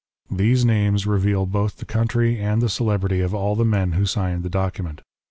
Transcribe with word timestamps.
These 0.31 0.65
names 0.65 1.05
reveal 1.05 1.45
both 1.45 1.77
the 1.77 1.85
country 1.85 2.39
and 2.41 2.59
the 2.59 2.69
celebrity 2.69 3.19
of 3.19 3.35
all 3.35 3.55
the 3.55 3.63
men 3.63 3.91
who 3.91 4.07
signed 4.07 4.41
the 4.41 4.49
document. 4.49 5.01